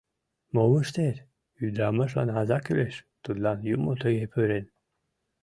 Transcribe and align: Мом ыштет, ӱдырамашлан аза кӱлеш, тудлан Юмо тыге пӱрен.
Мом 0.53 0.71
ыштет, 0.83 1.17
ӱдырамашлан 1.65 2.29
аза 2.39 2.57
кӱлеш, 2.65 2.95
тудлан 3.23 3.57
Юмо 3.75 3.91
тыге 4.01 4.25
пӱрен. 4.33 4.65